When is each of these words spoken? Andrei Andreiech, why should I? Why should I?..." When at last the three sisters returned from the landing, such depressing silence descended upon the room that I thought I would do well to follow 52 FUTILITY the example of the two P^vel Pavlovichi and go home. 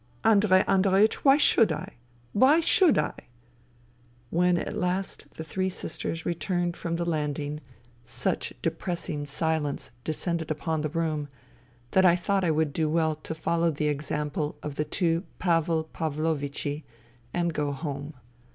Andrei 0.33 0.63
Andreiech, 0.63 1.13
why 1.23 1.37
should 1.37 1.71
I? 1.71 1.93
Why 2.33 2.59
should 2.59 2.97
I?..." 2.97 3.13
When 4.31 4.57
at 4.57 4.75
last 4.75 5.27
the 5.35 5.43
three 5.43 5.69
sisters 5.69 6.25
returned 6.25 6.75
from 6.75 6.95
the 6.95 7.05
landing, 7.05 7.59
such 8.03 8.51
depressing 8.63 9.27
silence 9.27 9.91
descended 10.03 10.49
upon 10.49 10.81
the 10.81 10.89
room 10.89 11.27
that 11.91 12.03
I 12.03 12.15
thought 12.15 12.43
I 12.43 12.49
would 12.49 12.73
do 12.73 12.89
well 12.89 13.13
to 13.17 13.35
follow 13.35 13.67
52 13.69 13.75
FUTILITY 13.77 13.85
the 13.85 13.93
example 13.95 14.57
of 14.63 14.73
the 14.73 14.85
two 14.85 15.23
P^vel 15.39 15.85
Pavlovichi 15.93 16.83
and 17.31 17.53
go 17.53 17.71
home. 17.71 18.15